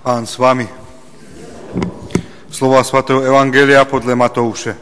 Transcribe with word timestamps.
Pán 0.00 0.24
s 0.24 0.40
vami. 0.40 0.64
Slova 2.48 2.80
svatého 2.80 3.20
Evangelia 3.20 3.84
podľa 3.84 4.16
Matouše. 4.16 4.72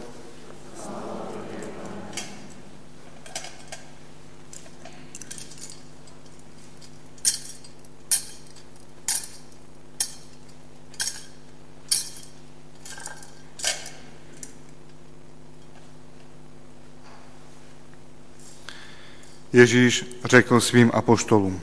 Ježíš 19.52 20.06
řekl 20.24 20.60
svým 20.60 20.90
apoštolům, 20.94 21.60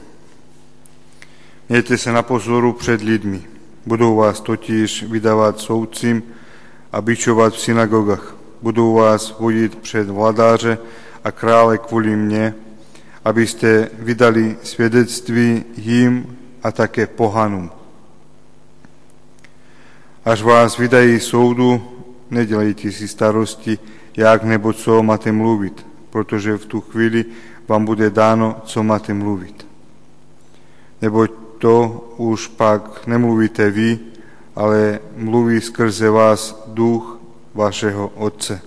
Mějte 1.76 1.98
se 1.98 2.12
na 2.12 2.24
pozoru 2.24 2.74
před 2.74 3.02
lidmi. 3.02 3.44
Budou 3.86 4.16
vás 4.16 4.42
totiž 4.42 5.04
vydávat 5.04 5.60
soudcím 5.60 6.24
a 6.92 7.02
bičovat 7.02 7.54
v 7.54 7.60
synagogách. 7.60 8.36
Budou 8.62 8.94
vás 8.94 9.40
vodit 9.40 9.76
před 9.76 10.10
vladáře 10.10 10.78
a 11.24 11.32
krále 11.32 11.78
kvůli 11.78 12.16
mně, 12.16 12.56
abyste 13.26 13.90
vydali 14.00 14.58
svědectví 14.64 15.64
jim 15.78 16.38
a 16.64 16.72
také 16.72 17.08
pohanům. 17.08 17.72
Až 20.26 20.42
vás 20.42 20.78
vydají 20.78 21.20
soudu, 21.20 21.84
nedělejte 22.32 22.92
si 22.92 23.08
starosti, 23.08 23.80
jak 24.18 24.44
nebo 24.44 24.74
co 24.74 25.04
máte 25.04 25.32
mluvit, 25.32 25.86
protože 26.10 26.58
v 26.58 26.66
tu 26.66 26.82
chvíli 26.82 27.26
vám 27.68 27.86
bude 27.86 28.10
dáno, 28.10 28.62
co 28.66 28.84
máte 28.84 29.14
mluvit. 29.14 29.68
Neboť 31.02 31.45
to 31.66 32.06
už 32.22 32.48
pak 32.48 33.08
nemluvíte 33.08 33.72
vy, 33.72 34.00
ale 34.56 35.00
mluví 35.18 35.62
skrze 35.62 36.10
vás 36.10 36.62
duch 36.68 37.18
vašeho 37.54 38.08
Otce. 38.22 38.62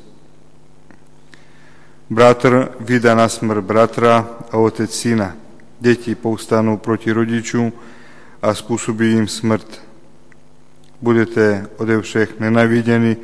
Bratr 2.10 2.74
vydá 2.80 3.14
na 3.14 3.28
smrt 3.28 3.62
bratra 3.62 4.26
a 4.50 4.58
otec 4.58 4.90
syna. 4.90 5.38
Deti 5.78 6.18
povstanú 6.18 6.82
proti 6.82 7.14
rodičům 7.14 7.70
a 8.42 8.50
spôsobí 8.50 9.14
im 9.14 9.30
smrt. 9.30 9.78
Budete 10.98 11.70
ode 11.78 12.02
všech 12.02 12.40
nenavidení 12.42 13.16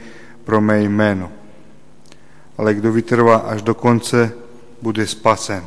pro 0.44 0.60
mé 0.60 0.86
jméno. 0.86 1.32
Ale 2.58 2.74
kdo 2.74 2.92
vytrvá 2.92 3.36
až 3.50 3.62
do 3.62 3.74
konce, 3.74 4.30
bude 4.82 5.06
spasen. 5.06 5.66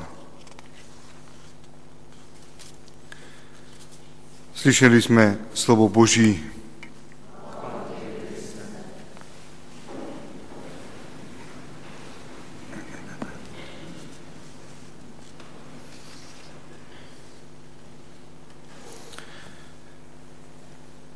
Slyšeli 4.58 5.02
jsme 5.02 5.38
slovo 5.54 5.90
Boží. 5.90 6.44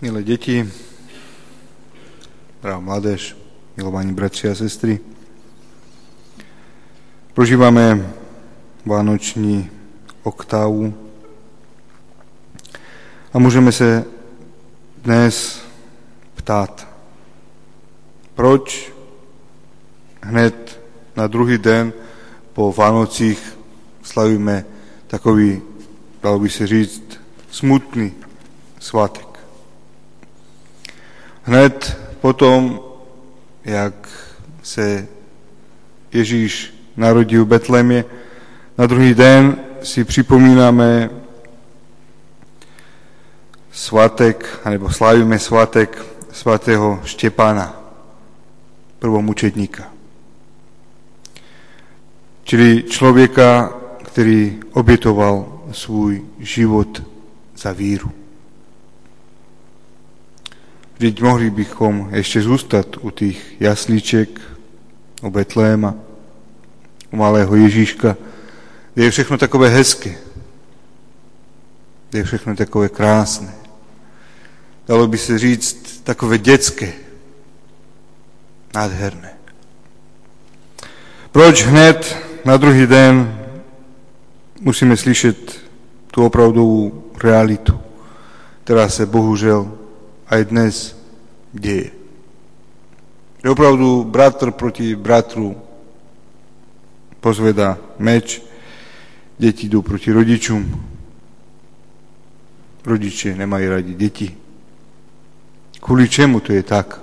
Milé 0.01 0.23
deti, 0.23 0.69
drahá 2.61 2.79
mládež, 2.79 3.37
milovaní 3.77 4.13
bratři 4.13 4.49
a 4.49 4.55
sestry, 4.55 4.99
prožíváme 7.33 8.13
vánoční 8.85 9.69
oktávu 10.23 11.10
a 13.33 13.39
můžeme 13.39 13.71
se 13.71 14.05
dnes 14.97 15.61
ptát, 16.35 16.87
proč 18.35 18.93
hned 20.21 20.79
na 21.15 21.27
druhý 21.27 21.57
den 21.57 21.93
po 22.53 22.73
Vánocích 22.77 23.57
slavíme 24.03 24.65
takový, 25.07 25.61
dalo 26.23 26.39
by 26.39 26.49
se 26.49 26.67
říct, 26.67 27.03
smutný 27.51 28.13
svátek. 28.79 29.27
Hned 31.43 31.97
potom, 32.21 32.79
jak 33.65 34.09
se 34.63 35.07
Ježíš 36.11 36.73
narodil 36.97 37.45
v 37.45 37.47
Betlémě, 37.47 38.05
na 38.77 38.87
druhý 38.87 39.13
den 39.13 39.57
si 39.83 40.03
připomínáme 40.03 41.20
svatek, 43.81 44.61
alebo 44.61 44.93
slávime 44.93 45.41
svatek 45.41 45.89
svatého 46.29 47.01
Štepána, 47.01 47.73
prvomučetníka. 48.99 49.89
Čili 52.43 52.83
člověka, 52.83 53.73
který 54.05 54.59
obětoval 54.73 55.61
svůj 55.71 56.21
život 56.39 57.01
za 57.57 57.71
víru. 57.71 58.11
Vždyť 60.95 61.21
mohli 61.21 61.49
bychom 61.49 62.09
ještě 62.13 62.41
zůstat 62.41 62.85
u 63.01 63.09
těch 63.09 63.61
jaslíček, 63.61 64.41
u 65.21 65.29
Betléma, 65.29 65.95
u 67.11 67.15
malého 67.15 67.55
Ježíška, 67.55 68.17
kde 68.93 69.03
je 69.03 69.11
všechno 69.11 69.37
takové 69.37 69.69
hezké, 69.69 70.15
kde 72.09 72.19
je 72.19 72.23
všechno 72.23 72.55
takové 72.55 72.89
krásné 72.89 73.60
dalo 74.87 75.07
by 75.07 75.17
se 75.17 75.39
říct, 75.39 76.01
takové 76.03 76.37
dětské, 76.37 76.93
nádherné. 78.73 79.33
Proč 81.31 81.63
hned 81.63 82.17
na 82.45 82.57
druhý 82.57 82.87
den 82.87 83.39
musíme 84.61 84.97
slyšet 84.97 85.61
tu 86.11 86.25
opravdovou 86.25 87.03
realitu, 87.23 87.79
která 88.63 88.89
se 88.89 89.05
bohužel 89.05 89.77
aj 90.27 90.45
dnes 90.45 90.97
děje. 91.53 91.91
Že 93.43 93.49
opravdu 93.49 94.03
bratr 94.03 94.51
proti 94.51 94.95
bratru 94.95 95.55
pozvedá 97.19 97.77
meč, 97.99 98.41
děti 99.37 99.69
jdou 99.69 99.81
proti 99.81 100.11
rodičům, 100.11 100.85
rodiče 102.85 103.35
nemají 103.35 103.67
radi 103.67 103.93
děti. 103.93 104.40
Kvôli 105.81 106.05
čemu 106.05 106.37
to 106.45 106.53
je 106.53 106.61
tak? 106.61 107.01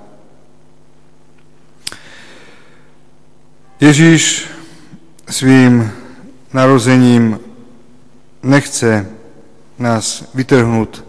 Ježíš 3.83 4.47
svým 5.27 5.87
narozením 6.55 7.43
nechce 8.43 9.06
nás 9.78 10.31
vytrhnúť 10.34 11.03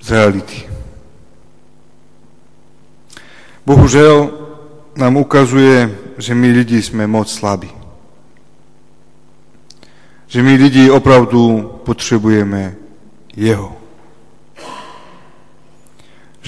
z 0.00 0.06
reality. 0.10 0.58
Bohužel 3.64 4.32
nám 4.96 5.16
ukazuje, 5.16 5.88
že 6.16 6.32
my 6.34 6.48
lidi 6.52 6.80
sme 6.82 7.04
moc 7.06 7.28
slabí. 7.28 7.68
Že 10.28 10.40
my 10.42 10.52
lidi 10.56 10.84
opravdu 10.90 11.64
potrebujeme 11.84 12.76
Jeho 13.36 13.79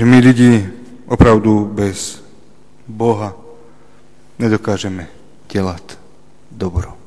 že 0.02 0.06
my 0.06 0.18
lidi 0.18 0.70
opravdu 1.06 1.64
bez 1.64 2.24
Boha 2.88 3.36
nedokážeme 4.38 5.08
dělat 5.50 5.98
dobro. 6.50 6.98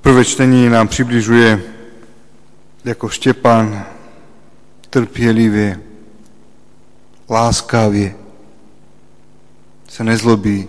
Prvé 0.00 0.24
čtení 0.24 0.68
nám 0.68 0.88
přibližuje 0.88 1.62
jako 2.84 3.08
Štěpán 3.08 3.86
trpělivě, 4.90 5.80
láskavě 7.30 8.14
se 9.88 10.04
nezlobí 10.04 10.68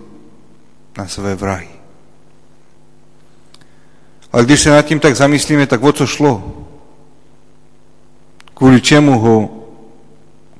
na 0.98 1.08
své 1.08 1.34
vrahy. 1.34 1.68
Ale 4.32 4.44
když 4.44 4.60
se 4.60 4.70
nad 4.70 4.82
tím 4.82 5.00
tak 5.00 5.16
zamyslíme, 5.16 5.66
tak 5.66 5.82
o 5.82 5.92
co 5.92 6.06
šlo? 6.06 6.67
Kvôli 8.58 8.82
čemu 8.82 9.12
ho 9.22 9.34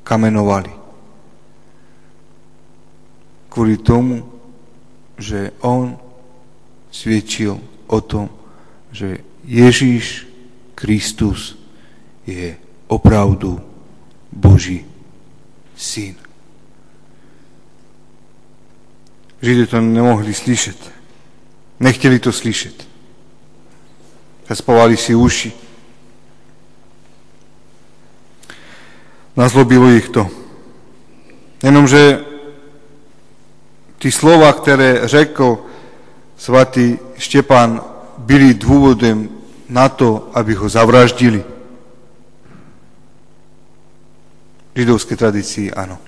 kamenovali. 0.06 0.70
Kvôli 3.50 3.74
tomu, 3.82 4.22
že 5.18 5.50
on 5.66 5.98
sviedčil 6.94 7.58
o 7.90 7.98
tom, 7.98 8.30
že 8.94 9.18
Ježíš 9.42 10.30
Kristus 10.78 11.58
je 12.22 12.54
opravdu 12.86 13.58
Boží 14.30 14.86
syn. 15.74 16.14
Židé 19.42 19.66
to 19.66 19.82
nemohli 19.82 20.30
slyšet. 20.34 20.78
Nechtěli 21.82 22.18
to 22.18 22.30
slyšet. 22.30 22.86
Zaspovali 24.46 24.96
si 24.96 25.14
uši 25.14 25.67
nazlobilo 29.38 29.86
ich 29.94 30.10
to. 30.10 30.26
Jenomže 31.62 32.26
tí 34.02 34.10
slova, 34.10 34.50
ktoré 34.50 35.06
řekl 35.06 35.62
svatý 36.34 36.98
Štepan, 37.14 37.78
byli 38.18 38.58
dôvodem 38.58 39.30
na 39.70 39.86
to, 39.86 40.34
aby 40.34 40.58
ho 40.58 40.66
zavraždili. 40.66 41.42
V 44.74 44.74
židovskej 44.74 45.16
tradícii 45.18 45.66
áno. 45.70 45.98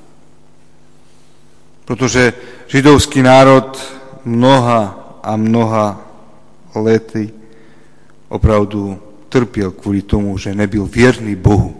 Protože 1.86 2.34
židovský 2.70 3.22
národ 3.22 3.74
mnoha 4.22 4.94
a 5.22 5.34
mnoha 5.34 5.98
lety 6.78 7.34
opravdu 8.30 8.94
trpiel 9.26 9.74
kvôli 9.74 10.06
tomu, 10.06 10.38
že 10.38 10.54
nebyl 10.54 10.86
vierný 10.86 11.34
Bohu. 11.34 11.79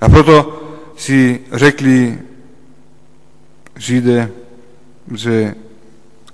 A 0.00 0.08
proto 0.08 0.62
si 0.96 1.40
řekli 1.52 2.18
Žide, 3.78 4.30
že, 5.14 5.54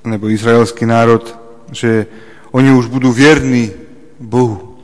nebo 0.05 0.33
izraelský 0.33 0.89
národ, 0.89 1.39
že 1.73 2.07
oni 2.57 2.73
už 2.73 2.89
budú 2.89 3.13
vierní 3.13 3.71
Bohu. 4.17 4.81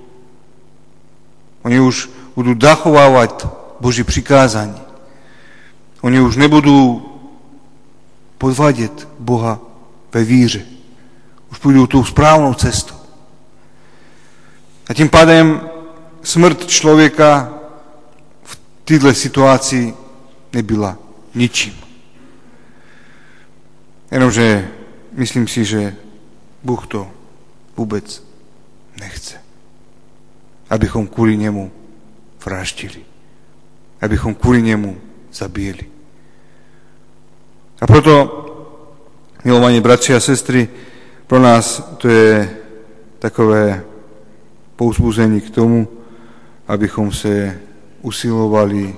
Oni 1.64 1.80
už 1.80 2.12
budú 2.36 2.52
zachovávať 2.60 3.48
Boží 3.80 4.04
přikázání. 4.04 4.80
Oni 6.04 6.20
už 6.20 6.36
nebudú 6.36 7.00
podvádět 8.38 9.08
Boha 9.18 9.60
ve 10.12 10.24
víře. 10.24 10.64
Už 11.52 11.58
půjdou 11.58 11.86
tou 11.86 12.04
správnou 12.04 12.54
cestou. 12.54 12.94
A 14.88 14.94
tím 14.94 15.08
pádem 15.08 15.60
smrt 16.22 16.66
člověka 16.66 17.48
v 17.56 17.59
této 18.90 19.14
situaci 19.14 19.94
nebyla 20.52 20.98
ničím. 21.34 21.74
Jenomže 24.10 24.68
myslím 25.12 25.48
si, 25.48 25.64
že 25.64 25.94
Bůh 26.62 26.86
to 26.86 27.10
vůbec 27.76 28.24
nechce. 29.00 29.36
Abychom 30.70 31.06
kvůli 31.06 31.36
němu 31.36 31.70
vraždili. 32.44 33.00
Abychom 34.00 34.34
kvůli 34.34 34.62
němu 34.62 35.00
zabíjeli. 35.32 35.86
A 37.80 37.86
proto, 37.86 38.46
milovaní 39.44 39.80
bratři 39.80 40.14
a 40.14 40.20
sestry, 40.20 40.68
pro 41.26 41.38
nás 41.38 41.94
to 41.98 42.08
je 42.08 42.56
takové 43.18 43.84
pouzbuzení 44.76 45.40
k 45.40 45.50
tomu, 45.50 45.88
abychom 46.68 47.12
se 47.12 47.60
usilovali 48.02 48.96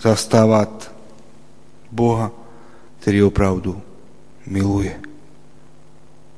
zastávat 0.00 0.92
Boha, 1.92 2.30
který 2.98 3.22
opravdu 3.22 3.82
miluje, 4.46 5.00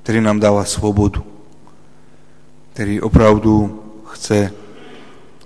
který 0.02 0.20
nám 0.20 0.40
dává 0.40 0.64
svobodu, 0.64 1.22
který 2.72 3.00
opravdu 3.00 3.82
chce, 4.06 4.52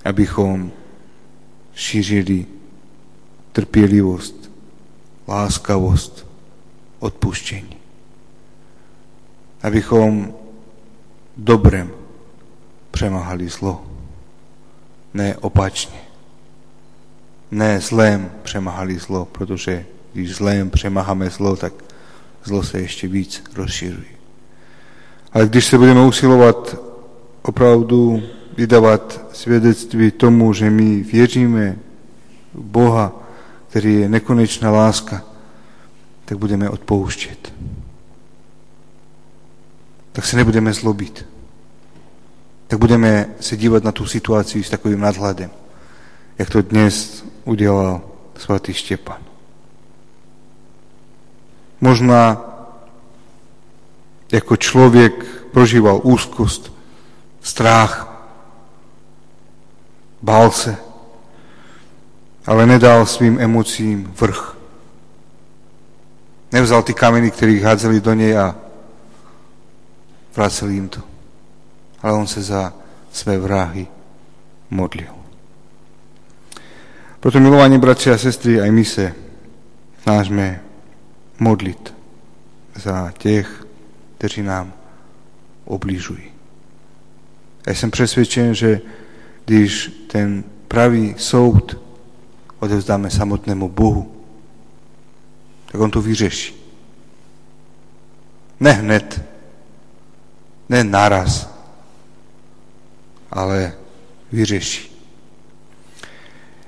abychom 0.05 0.71
šířili 1.75 2.47
trpělivost, 3.53 4.51
láskavost, 5.29 6.27
odpuštění. 6.99 7.77
Abychom 9.63 10.35
dobrem 11.37 11.91
přemáhali 12.91 13.49
zlo, 13.49 13.96
ne 15.17 15.37
opačně. 15.37 16.01
Ne 17.51 17.81
zlém 17.81 18.31
přemáhali 18.43 18.99
zlo, 18.99 19.25
protože 19.25 19.85
když 20.13 20.35
zlém 20.35 20.71
přemáháme 20.71 21.31
zlo, 21.31 21.57
tak 21.57 21.73
zlo 22.45 22.63
se 22.63 22.81
ještě 22.81 23.09
víc 23.09 23.45
rozšiřuje. 23.55 24.17
Ale 25.33 25.47
když 25.47 25.67
se 25.67 25.79
budeme 25.79 26.01
usilovat 26.07 26.77
opravdu 27.43 28.23
vydávat 28.57 29.21
svědectví 29.33 30.11
tomu, 30.11 30.53
že 30.53 30.71
my 30.71 31.03
věříme 31.03 31.77
v 32.55 32.61
Boha, 32.61 33.13
který 33.69 33.95
je 34.01 34.09
nekonečná 34.09 34.71
láska, 34.71 35.25
tak 36.25 36.39
budeme 36.39 36.71
odpouštět. 36.71 37.53
Tak 40.13 40.27
se 40.27 40.37
nebudeme 40.37 40.73
zlobit. 40.73 41.27
Tak 42.67 42.79
budeme 42.79 43.27
se 43.41 43.57
dívat 43.57 43.85
na 43.85 43.93
tu 43.93 44.07
situaci 44.07 44.65
s 44.65 44.71
takovým 44.71 45.01
nadhledem, 45.01 45.51
jak 46.39 46.51
to 46.51 46.63
dnes 46.63 47.25
udělal 47.45 48.01
svatý 48.37 48.75
Štěpan. 48.75 49.19
Možná 51.81 52.43
jako 54.33 54.57
člověk 54.57 55.25
prožíval 55.53 56.01
úzkost, 56.03 56.73
strach, 57.43 58.13
bál 60.23 60.51
se, 60.51 60.77
ale 62.47 62.67
nedal 62.67 63.07
svým 63.07 63.41
emocím 63.41 64.15
vrch. 64.21 64.57
Nevzal 66.53 66.83
ty 66.83 66.95
kameny, 66.95 67.31
ktorých 67.31 67.63
hádzali 67.63 68.01
do 68.01 68.15
nej 68.15 68.39
a 68.39 68.55
vraceli 70.37 70.77
im 70.77 70.89
to. 70.89 71.16
Ale 72.07 72.15
on 72.15 72.31
sa 72.31 72.39
za 72.39 72.63
své 73.11 73.35
vrahy 73.35 73.91
modlil. 74.71 75.11
Proto, 77.19 77.41
milovaní 77.41 77.79
bratři 77.79 78.11
a 78.11 78.19
sestry, 78.19 78.61
aj 78.61 78.71
my 78.71 78.85
se 78.85 79.15
snažme 80.03 80.63
modlit 81.39 81.95
za 82.75 83.11
těch, 83.19 83.67
kteří 84.19 84.43
nám 84.43 84.73
obližují. 85.65 86.31
Ja 87.67 87.75
som 87.75 87.91
presvedčen, 87.91 88.55
že 88.55 88.79
když 89.43 89.91
ten 90.07 90.47
pravý 90.71 91.19
soud 91.19 91.75
odevzdáme 92.63 93.11
samotnému 93.11 93.67
Bohu, 93.67 94.07
tak 95.67 95.81
on 95.81 95.91
to 95.91 95.99
vyřeší. 95.99 96.55
Ne 98.63 98.73
hned, 98.73 99.23
ne 100.71 100.85
naraz, 100.87 101.56
ale 103.37 103.73
vyřeší. 104.33 104.97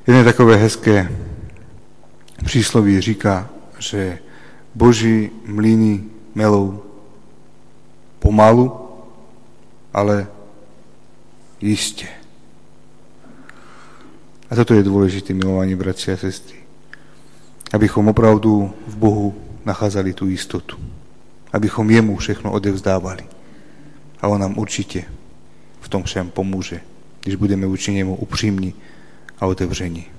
Jedné 0.06 0.24
takové 0.24 0.56
hezké 0.56 1.12
přísloví 2.44 3.00
říká, 3.00 3.48
že 3.78 4.18
boží 4.74 5.30
mlíny 5.46 6.04
melou 6.34 6.82
pomalu, 8.18 8.88
ale 9.94 10.26
jistě. 11.60 12.08
A 14.50 14.56
toto 14.56 14.72
je 14.74 14.80
dôležité, 14.80 15.36
milovaní 15.36 15.76
bratři 15.76 16.12
a 16.12 16.16
sestry. 16.16 16.56
Abychom 17.72 18.08
opravdu 18.08 18.72
v 18.86 18.96
Bohu 18.96 19.34
nacházali 19.64 20.16
tú 20.16 20.28
istotu. 20.28 20.76
Abychom 21.52 21.90
jemu 21.90 22.16
všechno 22.16 22.52
odevzdávali. 22.52 23.28
A 24.20 24.28
on 24.28 24.40
nám 24.40 24.58
určite 24.58 25.17
v 25.88 25.96
tom 25.96 26.04
všem 26.04 26.28
pomôže, 26.28 26.84
když 27.24 27.40
budeme 27.40 27.64
uči 27.64 27.96
nemu 27.96 28.12
upřímní 28.20 28.76
a 29.40 29.48
otevření. 29.48 30.17